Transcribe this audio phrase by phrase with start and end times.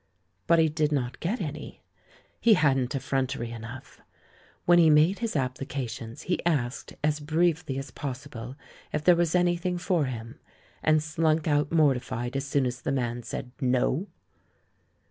[0.47, 1.83] But he did not get any.
[2.39, 4.01] He hadn't effrontery enough.
[4.65, 8.55] When he made his applications he asked as briefly as possible
[8.91, 10.39] if there was anything for him,
[10.81, 14.07] and slunk out mortified as soon as the man said "no."